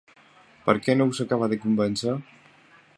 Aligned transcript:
Per 0.69 0.75
què 0.87 0.95
no 0.97 1.07
us 1.11 1.21
acaba 1.27 1.51
de 1.53 1.61
convèncer? 1.67 2.19